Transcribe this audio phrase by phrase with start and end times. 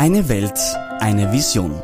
[0.00, 0.60] Eine Welt,
[1.00, 1.82] eine Vision.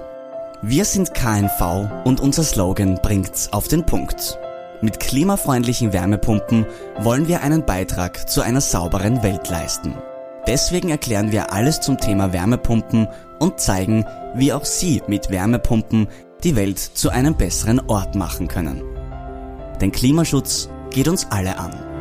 [0.62, 4.38] Wir sind KNV und unser Slogan bringt's auf den Punkt.
[4.80, 6.64] Mit klimafreundlichen Wärmepumpen
[7.00, 9.96] wollen wir einen Beitrag zu einer sauberen Welt leisten.
[10.46, 13.08] Deswegen erklären wir alles zum Thema Wärmepumpen
[13.40, 14.06] und zeigen,
[14.36, 16.06] wie auch Sie mit Wärmepumpen
[16.44, 18.80] die Welt zu einem besseren Ort machen können.
[19.80, 21.93] Denn Klimaschutz geht uns alle an.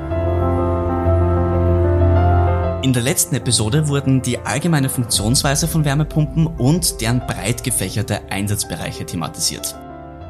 [2.84, 9.06] In der letzten Episode wurden die allgemeine Funktionsweise von Wärmepumpen und deren breit gefächerte Einsatzbereiche
[9.06, 9.74] thematisiert.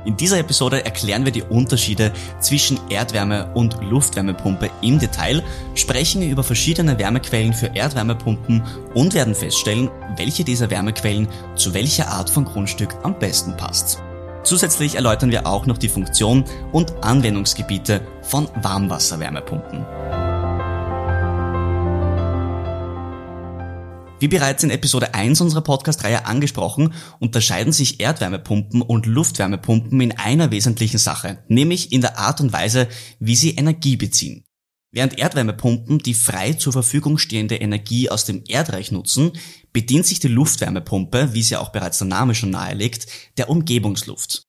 [0.05, 5.41] In dieser Episode erklären wir die Unterschiede zwischen Erdwärme und Luftwärmepumpe im Detail,
[5.73, 8.61] sprechen über verschiedene Wärmequellen für Erdwärmepumpen
[8.93, 13.99] und werden feststellen, welche dieser Wärmequellen zu welcher Art von Grundstück am besten passt.
[14.43, 20.22] Zusätzlich erläutern wir auch noch die Funktion und Anwendungsgebiete von Warmwasserwärmepumpen.
[24.23, 30.49] Wie bereits in Episode 1 unserer Podcast-Reihe angesprochen, unterscheiden sich Erdwärmepumpen und Luftwärmepumpen in einer
[30.49, 32.87] wesentlichen Sache, nämlich in der Art und Weise,
[33.19, 34.45] wie sie Energie beziehen.
[34.93, 39.33] Während Erdwärmepumpen die frei zur Verfügung stehende Energie aus dem Erdreich nutzen,
[39.73, 44.43] bedient sich die Luftwärmepumpe, wie sie auch bereits der Name schon nahelegt, der Umgebungsluft.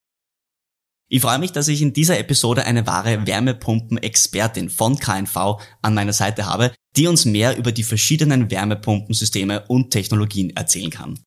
[1.15, 6.13] Ich freue mich, dass ich in dieser Episode eine wahre Wärmepumpen-Expertin von KNV an meiner
[6.13, 11.21] Seite habe, die uns mehr über die verschiedenen Wärmepumpensysteme und Technologien erzählen kann.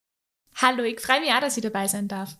[0.56, 2.36] Hallo, ich freue mich auch, dass ich dabei sein darf.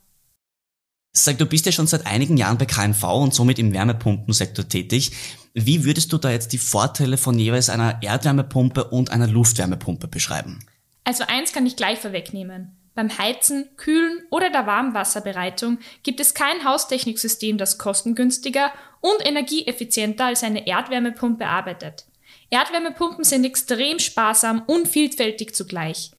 [1.16, 5.12] Sag, du bist ja schon seit einigen Jahren bei KNV und somit im Wärmepumpensektor tätig.
[5.54, 10.66] Wie würdest du da jetzt die Vorteile von jeweils einer Erdwärmepumpe und einer Luftwärmepumpe beschreiben?
[11.04, 12.77] Also eins kann ich gleich vorwegnehmen.
[12.98, 20.42] Beim Heizen, Kühlen oder der Warmwasserbereitung gibt es kein Haustechniksystem, das kostengünstiger und energieeffizienter als
[20.42, 22.06] eine Erdwärmepumpe arbeitet.
[22.50, 26.10] Erdwärmepumpen sind extrem sparsam und vielfältig zugleich.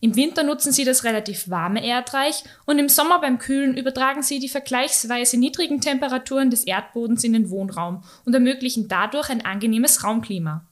[0.00, 4.38] Im Winter nutzen sie das relativ warme Erdreich und im Sommer beim Kühlen übertragen sie
[4.38, 10.68] die vergleichsweise niedrigen Temperaturen des Erdbodens in den Wohnraum und ermöglichen dadurch ein angenehmes Raumklima.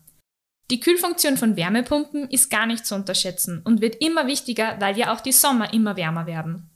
[0.71, 5.13] Die Kühlfunktion von Wärmepumpen ist gar nicht zu unterschätzen und wird immer wichtiger, weil ja
[5.13, 6.71] auch die Sommer immer wärmer werden.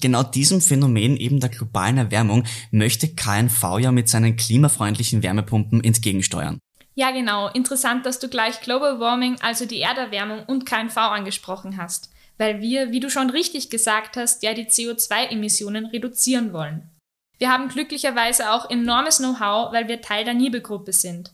[0.00, 6.58] Genau diesem Phänomen eben der globalen Erwärmung möchte KNV ja mit seinen klimafreundlichen Wärmepumpen entgegensteuern.
[6.94, 7.48] Ja, genau.
[7.48, 12.90] Interessant, dass du gleich Global Warming, also die Erderwärmung und KNV angesprochen hast, weil wir,
[12.90, 16.90] wie du schon richtig gesagt hast, ja die CO2-Emissionen reduzieren wollen.
[17.38, 21.32] Wir haben glücklicherweise auch enormes Know-how, weil wir Teil der NIBE-Gruppe sind.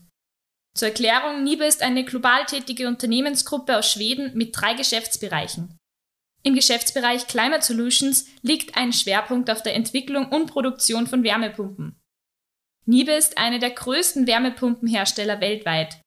[0.75, 5.77] Zur Erklärung, NIBE ist eine global tätige Unternehmensgruppe aus Schweden mit drei Geschäftsbereichen.
[6.43, 11.95] Im Geschäftsbereich Climate Solutions liegt ein Schwerpunkt auf der Entwicklung und Produktion von Wärmepumpen.
[12.85, 16.01] Niebe ist eine der größten Wärmepumpenhersteller weltweit.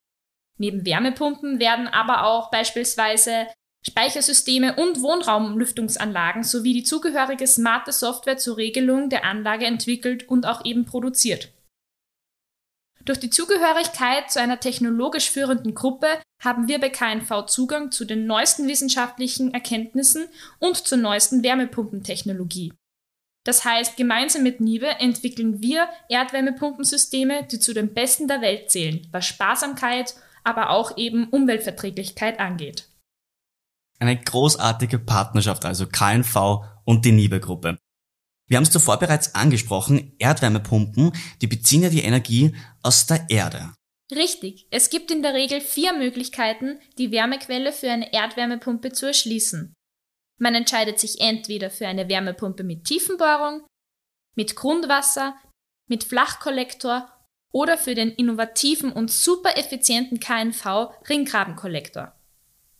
[0.58, 3.48] Neben Wärmepumpen werden aber auch beispielsweise
[3.86, 10.64] Speichersysteme und Wohnraumlüftungsanlagen sowie die zugehörige smarte Software zur Regelung der Anlage entwickelt und auch
[10.64, 11.52] eben produziert.
[13.08, 16.08] Durch die Zugehörigkeit zu einer technologisch führenden Gruppe
[16.42, 20.26] haben wir bei KNV Zugang zu den neuesten wissenschaftlichen Erkenntnissen
[20.58, 22.74] und zur neuesten Wärmepumpentechnologie.
[23.46, 29.06] Das heißt, gemeinsam mit Nive entwickeln wir Erdwärmepumpensysteme, die zu den besten der Welt zählen,
[29.10, 30.14] was Sparsamkeit,
[30.44, 32.90] aber auch eben Umweltverträglichkeit angeht.
[34.00, 37.78] Eine großartige Partnerschaft also KNV und die Nibe-Gruppe.
[38.48, 43.74] Wir haben es zuvor bereits angesprochen, Erdwärmepumpen, die beziehen ja die Energie aus der Erde.
[44.10, 44.66] Richtig.
[44.70, 49.74] Es gibt in der Regel vier Möglichkeiten, die Wärmequelle für eine Erdwärmepumpe zu erschließen.
[50.40, 53.66] Man entscheidet sich entweder für eine Wärmepumpe mit Tiefenbohrung,
[54.34, 55.34] mit Grundwasser,
[55.88, 57.12] mit Flachkollektor
[57.52, 62.14] oder für den innovativen und super effizienten KNV Ringgrabenkollektor.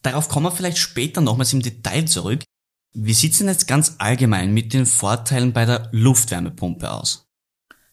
[0.03, 2.45] Darauf kommen wir vielleicht später nochmals im Detail zurück.
[2.95, 7.27] Wie sieht's denn jetzt ganz allgemein mit den Vorteilen bei der Luftwärmepumpe aus?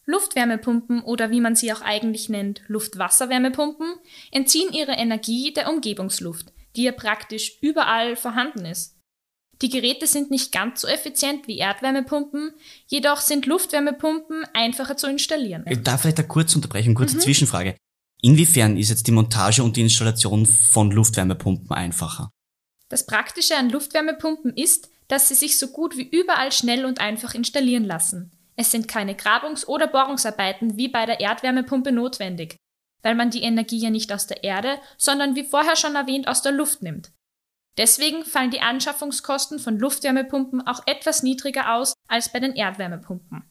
[0.06, 3.94] Luftwärmepumpen oder wie man sie auch eigentlich nennt, Luftwasserwärmepumpen,
[4.30, 8.96] entziehen ihre Energie der Umgebungsluft, die ja praktisch überall vorhanden ist.
[9.62, 12.52] Die Geräte sind nicht ganz so effizient wie Erdwärmepumpen,
[12.86, 15.64] jedoch sind Luftwärmepumpen einfacher zu installieren.
[15.68, 17.20] Ich darf vielleicht eine kurze Unterbrechung, kurze mhm.
[17.20, 17.76] Zwischenfrage.
[18.22, 22.30] Inwiefern ist jetzt die Montage und die Installation von Luftwärmepumpen einfacher?
[22.88, 27.34] Das Praktische an Luftwärmepumpen ist, dass sie sich so gut wie überall schnell und einfach
[27.34, 28.32] installieren lassen.
[28.56, 32.56] Es sind keine Grabungs- oder Bohrungsarbeiten wie bei der Erdwärmepumpe notwendig,
[33.02, 36.42] weil man die Energie ja nicht aus der Erde, sondern wie vorher schon erwähnt aus
[36.42, 37.12] der Luft nimmt.
[37.76, 43.44] Deswegen fallen die Anschaffungskosten von Luftwärmepumpen auch etwas niedriger aus als bei den Erdwärmepumpen.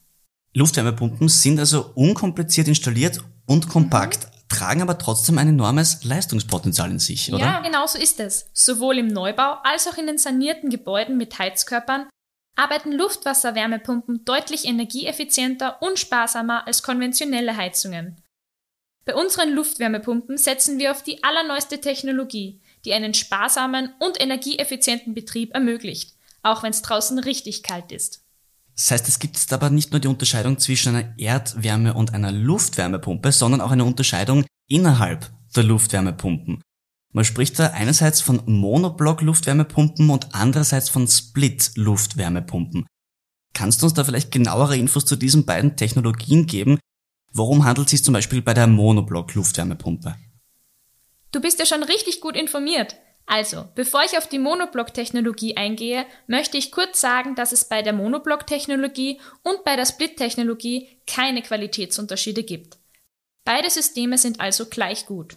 [0.52, 4.24] Luftwärmepumpen sind also unkompliziert installiert und kompakt.
[4.24, 4.35] Mhm.
[4.56, 7.44] Tragen aber trotzdem ein enormes Leistungspotenzial in sich, oder?
[7.44, 8.48] Ja, genau so ist es.
[8.52, 12.08] Sowohl im Neubau als auch in den sanierten Gebäuden mit Heizkörpern
[12.56, 18.16] arbeiten Luftwasserwärmepumpen deutlich energieeffizienter und sparsamer als konventionelle Heizungen.
[19.04, 25.54] Bei unseren Luftwärmepumpen setzen wir auf die allerneueste Technologie, die einen sparsamen und energieeffizienten Betrieb
[25.54, 28.25] ermöglicht, auch wenn es draußen richtig kalt ist.
[28.76, 33.32] Das heißt, es gibt aber nicht nur die Unterscheidung zwischen einer Erdwärme- und einer Luftwärmepumpe,
[33.32, 36.62] sondern auch eine Unterscheidung innerhalb der Luftwärmepumpen.
[37.12, 42.86] Man spricht da einerseits von Monoblock-Luftwärmepumpen und andererseits von Split-Luftwärmepumpen.
[43.54, 46.78] Kannst du uns da vielleicht genauere Infos zu diesen beiden Technologien geben?
[47.32, 50.16] Worum handelt es sich zum Beispiel bei der Monoblock-Luftwärmepumpe?
[51.32, 52.96] Du bist ja schon richtig gut informiert.
[53.26, 57.92] Also, bevor ich auf die Monoblock-Technologie eingehe, möchte ich kurz sagen, dass es bei der
[57.92, 62.78] Monoblock-Technologie und bei der Split-Technologie keine Qualitätsunterschiede gibt.
[63.44, 65.36] Beide Systeme sind also gleich gut.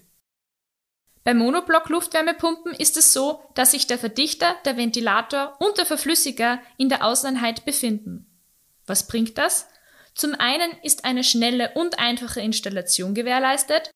[1.23, 6.89] Bei Monoblock-Luftwärmepumpen ist es so, dass sich der Verdichter, der Ventilator und der Verflüssiger in
[6.89, 8.25] der Außeneinheit befinden.
[8.85, 9.67] Was bringt das?
[10.13, 13.91] Zum einen ist eine schnelle und einfache Installation gewährleistet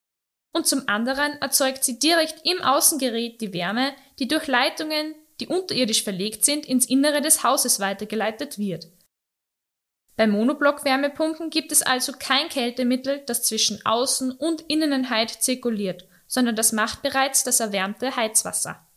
[0.53, 6.03] und zum anderen erzeugt sie direkt im Außengerät die Wärme, die durch Leitungen, die unterirdisch
[6.03, 8.87] verlegt sind, ins Innere des Hauses weitergeleitet wird.
[10.15, 16.71] Bei Monoblock-Wärmepumpen gibt es also kein Kältemittel, das zwischen Außen- und Inneneinheit zirkuliert, sondern das
[16.71, 18.87] macht bereits das erwärmte Heizwasser.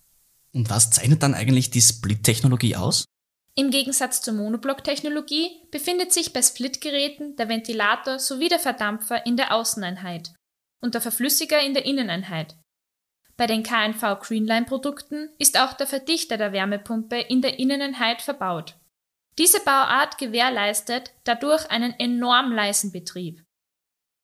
[0.52, 3.06] Und was zeichnet dann eigentlich die Split-Technologie aus?
[3.54, 9.54] Im Gegensatz zur Monoblock-Technologie befindet sich bei Split-Geräten der Ventilator sowie der Verdampfer in der
[9.54, 10.35] Außeneinheit
[10.80, 12.56] und der Verflüssiger in der Inneneinheit.
[13.36, 18.76] Bei den KNV Greenline Produkten ist auch der Verdichter der Wärmepumpe in der Inneneinheit verbaut.
[19.38, 23.44] Diese Bauart gewährleistet dadurch einen enorm leisen Betrieb.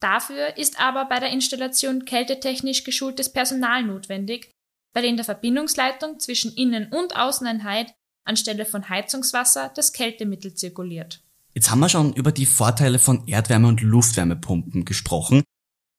[0.00, 4.50] Dafür ist aber bei der Installation kältetechnisch geschultes Personal notwendig,
[4.94, 7.94] weil in der Verbindungsleitung zwischen Innen- und Außeneinheit
[8.24, 11.22] anstelle von Heizungswasser das Kältemittel zirkuliert.
[11.54, 15.42] Jetzt haben wir schon über die Vorteile von Erdwärme- und Luftwärmepumpen gesprochen.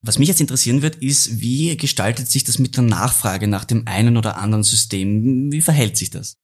[0.05, 3.87] Was mich jetzt interessieren wird, ist, wie gestaltet sich das mit der Nachfrage nach dem
[3.87, 5.49] einen oder anderen System?
[5.49, 6.35] Wie verhält sich das?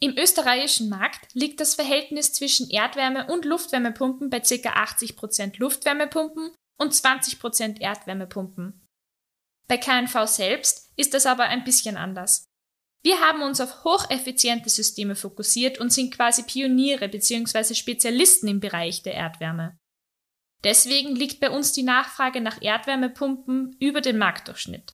[0.00, 4.84] Im österreichischen Markt liegt das Verhältnis zwischen Erdwärme- und Luftwärmepumpen bei ca.
[4.84, 8.86] 80% Luftwärmepumpen und 20% Erdwärmepumpen.
[9.66, 12.44] Bei KNV selbst ist das aber ein bisschen anders.
[13.02, 17.74] Wir haben uns auf hocheffiziente Systeme fokussiert und sind quasi Pioniere bzw.
[17.74, 19.78] Spezialisten im Bereich der Erdwärme.
[20.64, 24.92] Deswegen liegt bei uns die Nachfrage nach Erdwärmepumpen über dem Marktdurchschnitt,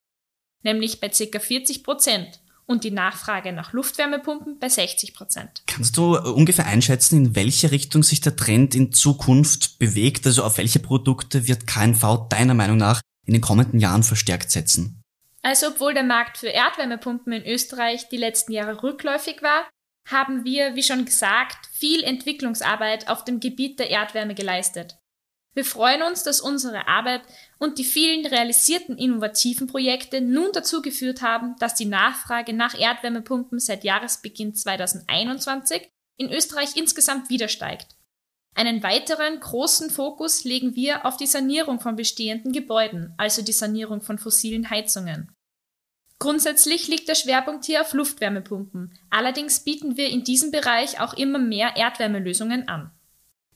[0.63, 1.39] nämlich bei ca.
[1.39, 5.63] 40 Prozent und die Nachfrage nach Luftwärmepumpen bei 60 Prozent.
[5.67, 10.27] Kannst du äh, ungefähr einschätzen, in welche Richtung sich der Trend in Zukunft bewegt?
[10.27, 15.03] Also auf welche Produkte wird KNV deiner Meinung nach in den kommenden Jahren verstärkt setzen?
[15.43, 19.69] Also obwohl der Markt für Erdwärmepumpen in Österreich die letzten Jahre rückläufig war,
[20.09, 24.97] haben wir, wie schon gesagt, viel Entwicklungsarbeit auf dem Gebiet der Erdwärme geleistet.
[25.57, 27.23] Wir freuen uns, dass unsere Arbeit
[27.59, 33.59] und die vielen realisierten innovativen Projekte nun dazu geführt haben, dass die Nachfrage nach Erdwärmepumpen
[33.59, 35.89] seit Jahresbeginn 2021
[36.19, 37.97] in Österreich insgesamt wieder steigt.
[38.55, 44.03] Einen weiteren großen Fokus legen wir auf die Sanierung von bestehenden Gebäuden, also die Sanierung
[44.03, 45.33] von fossilen Heizungen.
[46.19, 51.39] Grundsätzlich liegt der Schwerpunkt hier auf Luftwärmepumpen, allerdings bieten wir in diesem Bereich auch immer
[51.39, 52.91] mehr Erdwärmelösungen an.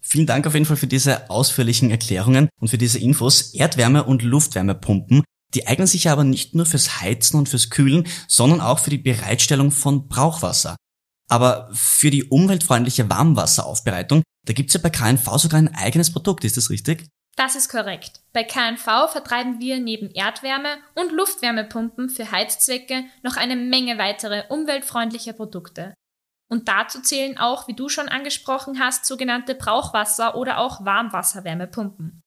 [0.01, 3.55] Vielen Dank auf jeden Fall für diese ausführlichen Erklärungen und für diese Infos.
[3.55, 5.23] Erdwärme- und Luftwärmepumpen,
[5.55, 8.99] die eignen sich aber nicht nur fürs Heizen und fürs Kühlen, sondern auch für die
[8.99, 10.77] Bereitstellung von Brauchwasser.
[11.29, 16.57] Aber für die umweltfreundliche Warmwasseraufbereitung, da gibt's ja bei KNV sogar ein eigenes Produkt, ist
[16.57, 17.07] das richtig?
[17.37, 18.21] Das ist korrekt.
[18.33, 25.33] Bei KNV vertreiben wir neben Erdwärme- und Luftwärmepumpen für Heizzwecke noch eine Menge weitere umweltfreundliche
[25.33, 25.95] Produkte.
[26.53, 32.21] Und dazu zählen auch, wie du schon angesprochen hast, sogenannte Brauchwasser- oder auch Warmwasserwärmepumpen.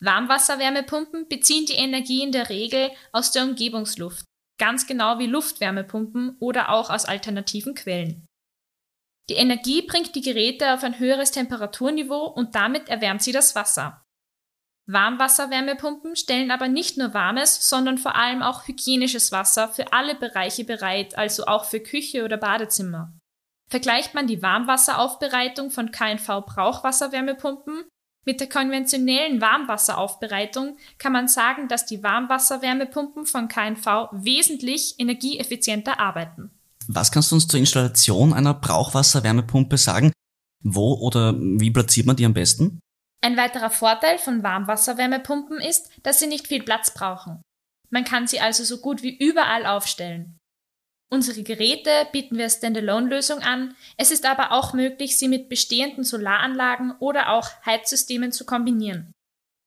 [0.00, 4.24] Warmwasserwärmepumpen beziehen die Energie in der Regel aus der Umgebungsluft,
[4.58, 8.26] ganz genau wie Luftwärmepumpen oder auch aus alternativen Quellen.
[9.28, 14.02] Die Energie bringt die Geräte auf ein höheres Temperaturniveau und damit erwärmt sie das Wasser.
[14.86, 20.64] Warmwasserwärmepumpen stellen aber nicht nur warmes, sondern vor allem auch hygienisches Wasser für alle Bereiche
[20.64, 23.12] bereit, also auch für Küche oder Badezimmer.
[23.68, 27.84] Vergleicht man die Warmwasseraufbereitung von KNV Brauchwasserwärmepumpen
[28.24, 36.50] mit der konventionellen Warmwasseraufbereitung, kann man sagen, dass die Warmwasserwärmepumpen von KNV wesentlich energieeffizienter arbeiten.
[36.88, 40.12] Was kannst du uns zur Installation einer Brauchwasserwärmepumpe sagen?
[40.62, 42.80] Wo oder wie platziert man die am besten?
[43.20, 47.42] Ein weiterer Vorteil von Warmwasserwärmepumpen ist, dass sie nicht viel Platz brauchen.
[47.90, 50.37] Man kann sie also so gut wie überall aufstellen.
[51.10, 53.74] Unsere Geräte bieten wir Standalone-Lösung an.
[53.96, 59.12] Es ist aber auch möglich, sie mit bestehenden Solaranlagen oder auch Heizsystemen zu kombinieren.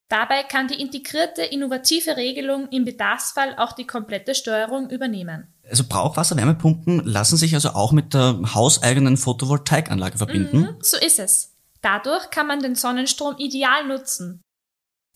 [0.08, 5.48] Dabei kann die integrierte innovative Regelung im Bedarfsfall auch die komplette Steuerung übernehmen.
[5.68, 10.60] Also Brauchwasser-Wärmepumpen lassen sich also auch mit der hauseigenen Photovoltaikanlage verbinden?
[10.60, 11.56] Mhm, so ist es.
[11.82, 14.42] Dadurch kann man den Sonnenstrom ideal nutzen.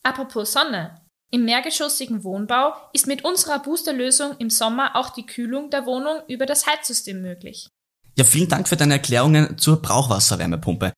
[0.02, 1.05] Apropos Sonne.
[1.32, 6.46] Im mehrgeschossigen Wohnbau ist mit unserer Boosterlösung im Sommer auch die Kühlung der Wohnung über
[6.46, 7.70] das Heizsystem möglich.
[8.18, 10.94] Ja, vielen Dank für deine Erklärungen zur Brauchwasserwärmepumpe.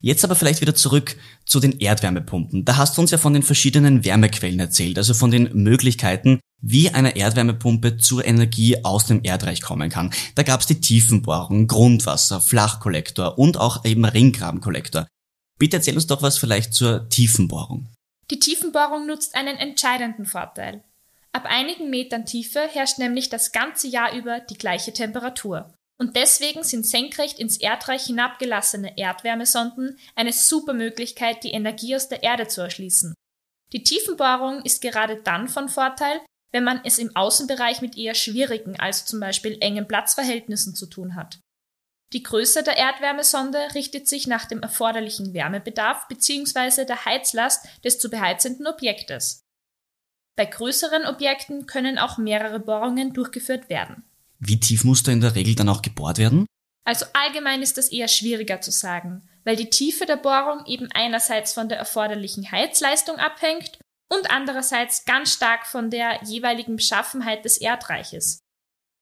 [0.00, 2.64] Jetzt aber vielleicht wieder zurück zu den Erdwärmepumpen.
[2.64, 6.90] Da hast du uns ja von den verschiedenen Wärmequellen erzählt, also von den Möglichkeiten, wie
[6.90, 10.12] eine Erdwärmepumpe zur Energie aus dem Erdreich kommen kann.
[10.34, 15.06] Da gab es die Tiefenbohrung, Grundwasser, Flachkollektor und auch eben Ringgrabenkollektor.
[15.58, 17.88] Bitte erzähl uns doch was vielleicht zur Tiefenbohrung.
[18.30, 20.82] Die Tiefenbohrung nutzt einen entscheidenden Vorteil.
[21.32, 25.72] Ab einigen Metern Tiefe herrscht nämlich das ganze Jahr über die gleiche Temperatur.
[25.98, 32.22] Und deswegen sind senkrecht ins Erdreich hinabgelassene Erdwärmesonden eine super Möglichkeit, die Energie aus der
[32.22, 33.14] Erde zu erschließen.
[33.72, 36.20] Die Tiefenbohrung ist gerade dann von Vorteil,
[36.52, 41.14] wenn man es im Außenbereich mit eher schwierigen, also zum Beispiel engen Platzverhältnissen zu tun
[41.14, 41.38] hat.
[42.12, 46.84] Die Größe der Erdwärmesonde richtet sich nach dem erforderlichen Wärmebedarf bzw.
[46.84, 49.42] der Heizlast des zu beheizenden Objektes.
[50.36, 54.04] Bei größeren Objekten können auch mehrere Bohrungen durchgeführt werden.
[54.38, 56.46] Wie tief muss da in der Regel dann auch gebohrt werden?
[56.84, 61.52] Also allgemein ist das eher schwieriger zu sagen, weil die Tiefe der Bohrung eben einerseits
[61.52, 68.38] von der erforderlichen Heizleistung abhängt und andererseits ganz stark von der jeweiligen Beschaffenheit des Erdreiches.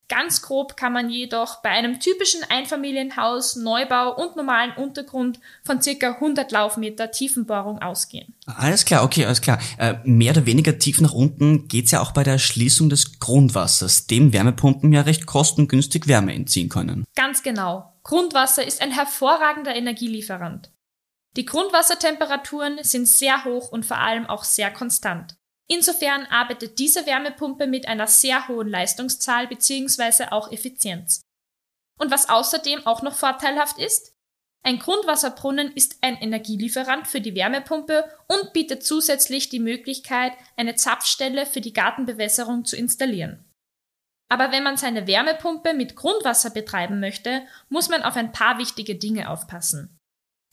[0.08, 6.12] Ganz grob kann man jedoch bei einem typischen Einfamilienhaus, Neubau und normalen Untergrund von circa
[6.12, 8.34] 100 Laufmeter Tiefenbohrung ausgehen.
[8.46, 9.58] Alles klar, okay, alles klar.
[9.78, 14.06] Äh, mehr oder weniger tief nach unten geht's ja auch bei der Erschließung des Grundwassers,
[14.06, 17.04] dem Wärmepumpen ja recht kostengünstig Wärme entziehen können.
[17.14, 17.94] Ganz genau.
[18.02, 20.70] Grundwasser ist ein hervorragender Energielieferant.
[21.36, 25.36] Die Grundwassertemperaturen sind sehr hoch und vor allem auch sehr konstant.
[25.70, 30.26] Insofern arbeitet diese Wärmepumpe mit einer sehr hohen Leistungszahl bzw.
[30.30, 31.22] auch Effizienz.
[31.98, 34.14] Und was außerdem auch noch vorteilhaft ist,
[34.66, 41.44] ein Grundwasserbrunnen ist ein Energielieferant für die Wärmepumpe und bietet zusätzlich die Möglichkeit, eine Zapfstelle
[41.44, 43.44] für die Gartenbewässerung zu installieren.
[44.30, 48.96] Aber wenn man seine Wärmepumpe mit Grundwasser betreiben möchte, muss man auf ein paar wichtige
[48.96, 49.98] Dinge aufpassen.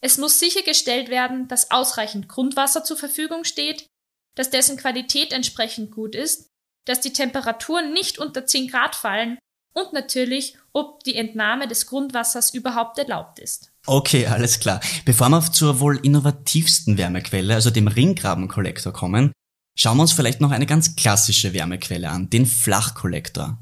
[0.04, 3.88] Es muss sichergestellt werden, dass ausreichend Grundwasser zur Verfügung steht,
[4.36, 6.50] dass dessen Qualität entsprechend gut ist,
[6.86, 9.38] dass die Temperaturen nicht unter 10 Grad fallen
[9.74, 13.72] und natürlich, ob die Entnahme des Grundwassers überhaupt erlaubt ist.
[13.86, 14.82] Okay, alles klar.
[15.06, 19.32] Bevor wir zur wohl innovativsten Wärmequelle, also dem Ringgrabenkollektor kommen,
[19.78, 23.58] schauen wir uns vielleicht noch eine ganz klassische Wärmequelle an, den Flachkollektor.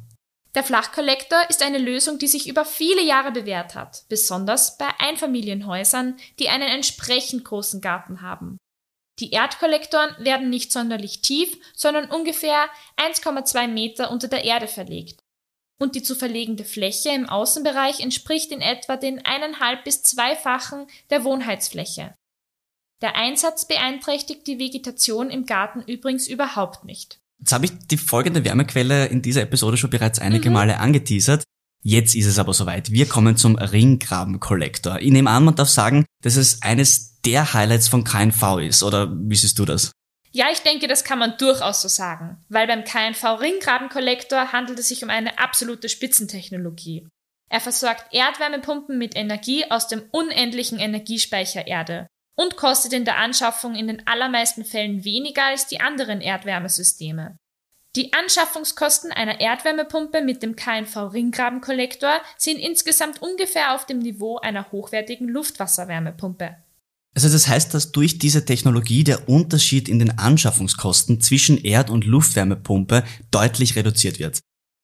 [0.56, 6.18] Der Flachkollektor ist eine Lösung, die sich über viele Jahre bewährt hat, besonders bei Einfamilienhäusern,
[6.40, 8.58] die einen entsprechend großen Garten haben.
[9.20, 15.24] Die Erdkollektoren werden nicht sonderlich tief, sondern ungefähr 1,2 Meter unter der Erde verlegt.
[15.82, 21.24] Und die zu verlegende Fläche im Außenbereich entspricht in etwa den eineinhalb bis zweifachen der
[21.24, 22.16] Wohnheitsfläche.
[23.02, 27.20] Der Einsatz beeinträchtigt die Vegetation im Garten übrigens überhaupt nicht.
[27.40, 30.56] Jetzt habe ich die folgende Wärmequelle in dieser Episode schon bereits einige mhm.
[30.56, 31.44] Male angeteasert.
[31.82, 32.92] Jetzt ist es aber soweit.
[32.92, 35.00] Wir kommen zum Ringgrabenkollektor.
[35.00, 39.10] Ich nehme an, man darf sagen, dass es eines der Highlights von KNV ist, oder
[39.12, 39.92] wie siehst du das?
[40.32, 44.90] Ja, ich denke, das kann man durchaus so sagen, weil beim KNV Ringgrabenkollektor handelt es
[44.90, 47.08] sich um eine absolute Spitzentechnologie.
[47.50, 52.06] Er versorgt Erdwärmepumpen mit Energie aus dem unendlichen Energiespeicher Erde
[52.36, 57.38] und kostet in der Anschaffung in den allermeisten Fällen weniger als die anderen Erdwärmesysteme.
[57.96, 64.72] Die Anschaffungskosten einer Erdwärmepumpe mit dem KNV Ringgrabenkollektor sind insgesamt ungefähr auf dem Niveau einer
[64.72, 66.56] hochwertigen Luftwasserwärmepumpe.
[67.16, 72.06] Also das heißt, dass durch diese Technologie der Unterschied in den Anschaffungskosten zwischen Erd- und
[72.06, 74.40] Luftwärmepumpe deutlich reduziert wird.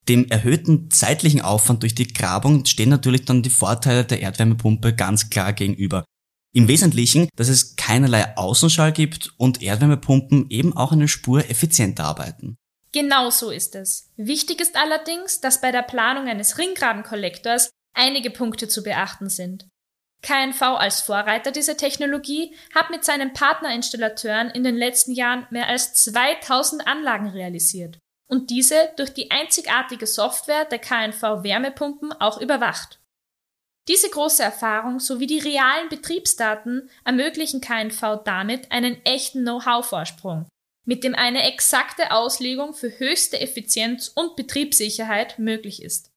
[0.10, 5.30] Dem erhöhten zeitlichen Aufwand durch die Grabung stehen natürlich dann die Vorteile der Erdwärmepumpe ganz
[5.30, 6.06] klar gegenüber.
[6.54, 12.58] Im Wesentlichen, dass es keinerlei Außenschall gibt und Erdwärmepumpen eben auch eine Spur effizienter arbeiten.
[12.96, 14.10] Genau so ist es.
[14.16, 19.68] Wichtig ist allerdings, dass bei der Planung eines Ringgrabenkollektors einige Punkte zu beachten sind.
[20.22, 25.94] KNV als Vorreiter dieser Technologie hat mit seinen Partnerinstallateuren in den letzten Jahren mehr als
[25.96, 28.00] 2000 Anlagen realisiert
[28.30, 33.02] und diese durch die einzigartige Software der KNV Wärmepumpen auch überwacht.
[33.90, 40.48] Diese große Erfahrung sowie die realen Betriebsdaten ermöglichen KNV damit einen echten Know-how-Vorsprung
[40.86, 46.12] mit dem eine exakte Auslegung für höchste Effizienz und Betriebssicherheit möglich ist.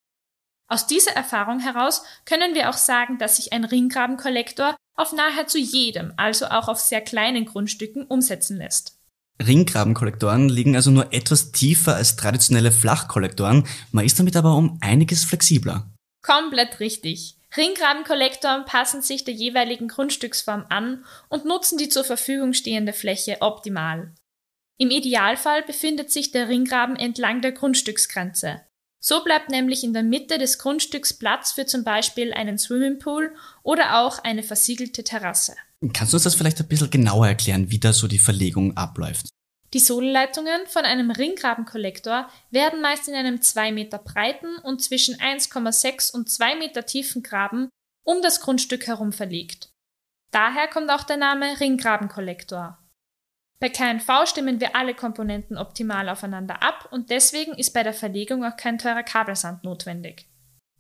[0.71, 6.13] Aus dieser Erfahrung heraus können wir auch sagen, dass sich ein Ringgrabenkollektor auf nahezu jedem,
[6.17, 8.99] also auch auf sehr kleinen Grundstücken umsetzen lässt.
[9.41, 15.25] Ringgrabenkollektoren liegen also nur etwas tiefer als traditionelle Flachkollektoren, man ist damit aber um einiges
[15.25, 15.91] flexibler.
[16.23, 17.37] Komplett richtig.
[17.57, 24.13] Ringgrabenkollektoren passen sich der jeweiligen Grundstücksform an und nutzen die zur Verfügung stehende Fläche optimal.
[24.81, 28.61] Im Idealfall befindet sich der Ringgraben entlang der Grundstücksgrenze.
[29.01, 34.01] So bleibt nämlich in der Mitte des Grundstücks Platz für zum Beispiel einen Swimmingpool oder
[34.01, 35.57] auch eine versiegelte Terrasse.
[35.93, 39.29] Kannst du uns das vielleicht ein bisschen genauer erklären, wie da so die Verlegung abläuft?
[39.75, 46.13] Die Sohlleitungen von einem Ringgrabenkollektor werden meist in einem 2 Meter breiten und zwischen 1,6
[46.13, 47.69] und 2 Meter tiefen Graben
[48.05, 49.71] um das Grundstück herum verlegt.
[50.31, 52.79] Daher kommt auch der Name Ringgrabenkollektor.
[53.61, 58.45] Bei KNV stimmen wir alle Komponenten optimal aufeinander ab und deswegen ist bei der Verlegung
[58.45, 60.29] auch kein teurer Kabelsand notwendig.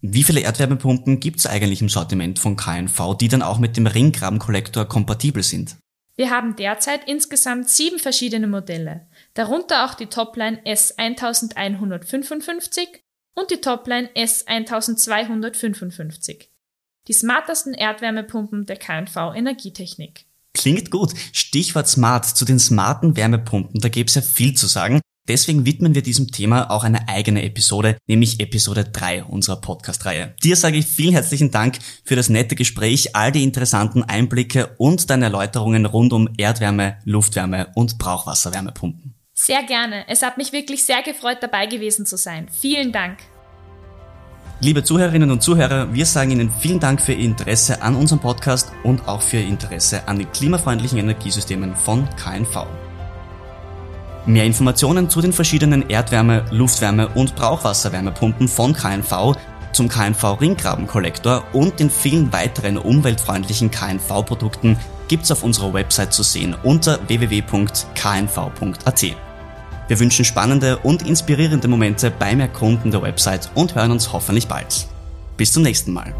[0.00, 3.88] Wie viele Erdwärmepumpen gibt es eigentlich im Sortiment von KNV, die dann auch mit dem
[3.88, 5.76] Ringgrabenkollektor kompatibel sind?
[6.14, 13.00] Wir haben derzeit insgesamt sieben verschiedene Modelle, darunter auch die Topline S1155
[13.34, 16.46] und die Topline S1255.
[17.08, 20.27] Die smartesten Erdwärmepumpen der KNV Energietechnik.
[20.54, 21.12] Klingt gut.
[21.32, 22.24] Stichwort smart.
[22.24, 25.00] Zu den smarten Wärmepumpen, da gäbe es ja viel zu sagen.
[25.28, 30.34] Deswegen widmen wir diesem Thema auch eine eigene Episode, nämlich Episode 3 unserer Podcast-Reihe.
[30.42, 35.10] Dir sage ich vielen herzlichen Dank für das nette Gespräch, all die interessanten Einblicke und
[35.10, 39.14] deine Erläuterungen rund um Erdwärme, Luftwärme und Brauchwasserwärmepumpen.
[39.34, 40.08] Sehr gerne.
[40.08, 42.48] Es hat mich wirklich sehr gefreut, dabei gewesen zu sein.
[42.50, 43.18] Vielen Dank.
[44.60, 48.72] Liebe Zuhörerinnen und Zuhörer, wir sagen Ihnen vielen Dank für Ihr Interesse an unserem Podcast
[48.82, 52.66] und auch für Ihr Interesse an den klimafreundlichen Energiesystemen von KNV.
[54.26, 59.36] Mehr Informationen zu den verschiedenen Erdwärme-, Luftwärme- und Brauchwasserwärmepumpen von KNV,
[59.72, 66.56] zum KNV Ringgrabenkollektor und den vielen weiteren umweltfreundlichen KNV-Produkten gibt's auf unserer Website zu sehen
[66.64, 69.04] unter www.knv.at.
[69.88, 74.86] Wir wünschen spannende und inspirierende Momente beim Erkunden der Website und hören uns hoffentlich bald.
[75.38, 76.14] Bis zum nächsten Mal.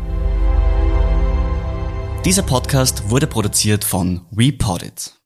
[2.25, 5.19] Dieser Podcast wurde produziert von WePodit.